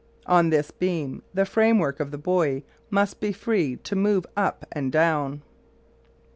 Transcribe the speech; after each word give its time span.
On 0.25 0.49
this 0.49 0.71
beam 0.71 1.21
the 1.31 1.45
framework 1.45 1.99
of 1.99 2.09
the 2.09 2.17
buoy 2.17 2.65
must 2.89 3.19
be 3.19 3.31
free 3.31 3.75
to 3.75 3.95
move 3.95 4.25
up 4.35 4.65
and 4.71 4.91
down. 4.91 5.43